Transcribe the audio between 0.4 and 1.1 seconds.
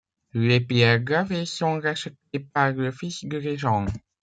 pierres